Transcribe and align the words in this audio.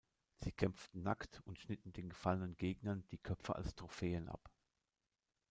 Sie 0.39 0.51
kämpften 0.51 1.03
nackt 1.03 1.41
und 1.45 1.59
schnitten 1.59 1.93
den 1.93 2.09
gefallenen 2.09 2.55
Gegnern 2.57 3.05
die 3.11 3.19
Köpfe 3.19 3.55
als 3.55 3.75
Trophäen 3.75 4.29
ab. 4.29 4.49